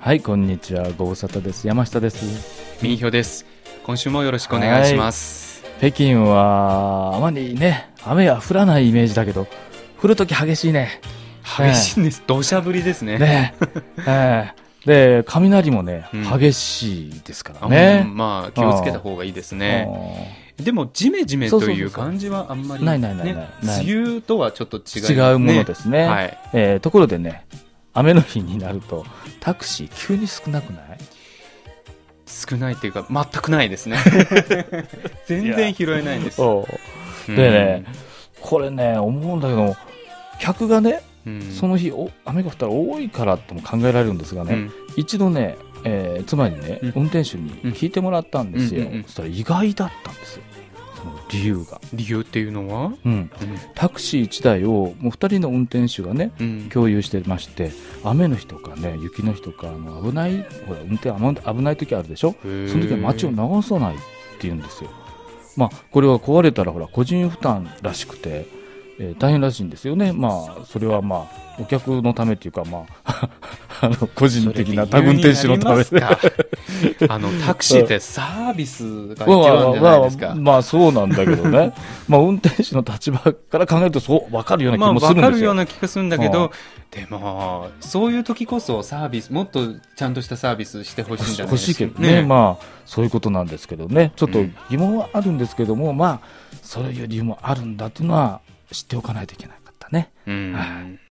[0.00, 0.90] はい、こんにちは。
[0.96, 1.66] ご無沙汰です。
[1.66, 2.24] 山下です。
[2.82, 3.44] みーひょです。
[3.84, 5.64] 今週もよろしくお願いします。
[5.78, 9.48] 北京は、あまりね、雨は降らないイメージだけど、
[10.00, 11.00] 降るとき激しいね。
[11.42, 12.22] 激しいんです。
[12.26, 13.18] 土砂降りですね。
[13.18, 13.54] ね。
[14.06, 18.16] ええで、雷もね、うん激しいですからあねうん。
[18.16, 19.88] まあ、気をつけた方がいいですね。
[20.56, 26.04] でも、ジメジメという感じはあんまり、ないないないないねない梅雨とはちょっと違い、違うものですね。
[26.04, 26.38] はい。
[26.52, 27.44] えーところでね、
[27.98, 29.04] 雨の日になると、
[29.40, 30.98] タクシー急に少なくない？
[32.26, 33.96] 少ないっていうか、全くないですね。
[35.26, 36.36] 全然拾えないんです。
[36.36, 36.66] そ
[37.28, 37.30] う。
[37.30, 37.36] うん。
[37.36, 37.84] でね、
[38.40, 39.76] これね、思うんだけど、
[40.38, 41.42] 客がね、うん。
[41.42, 44.72] その日お雨が降ったら多いからとも考えられるんですがね、うん。
[44.96, 46.92] 一度ね、えー妻にね、うん。
[46.96, 50.42] 運転手に聞いてもらったんですよ、そしたら意外だったんですよ
[51.30, 52.92] 理由が、理由っていうのは？
[53.04, 53.30] うん、
[53.74, 56.68] タクシー1台をもう2人の運転手がねうん。
[56.70, 57.70] 共有してまして
[58.04, 62.34] 雨の日とかね雪の日とかあの危ないほら運転危危ない時あるでしょ？
[62.42, 64.04] その時は街を流さないって
[64.42, 64.90] 言うんですよ。
[65.56, 68.46] まあこれは壊れたらほら個人負担らしくて、
[69.00, 70.12] えー大変らしいんですよね。
[70.12, 70.28] ま
[70.60, 73.28] あそれはまあお客のためっていうかまあ
[73.80, 75.94] あの個人的な多運転手のためそ
[77.08, 80.26] あの、タクシーってサービスが一番じゃないですか。
[80.28, 81.72] まあ、まあそうなんだけどね。
[82.08, 86.52] まあ運転手の立場から考えるとそう分かるようなまあ、気もするんですよ、るような気がするんだけど、
[86.90, 89.60] でも、そういう時こそサービス、もっと
[89.96, 91.72] ちゃんとしたサービスしてほしいんじゃない欲ですか。
[91.72, 92.22] しいけどね。
[92.22, 94.12] まあそういうことなんですけどね。
[94.16, 96.20] ちょっとうん疑問はあるんですけども、まあ
[96.62, 98.40] そういう理由もあるんだっていうのは
[98.72, 100.10] 知っておかないといけなかったね。
[100.26, 100.52] うん。
[100.52, 101.07] はい